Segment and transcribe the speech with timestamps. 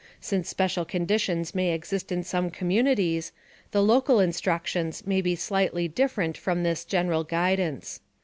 [0.19, 3.31] Since special conditions may exist in some communities,
[3.69, 7.99] the local instructions may be slightly different from this general guidance.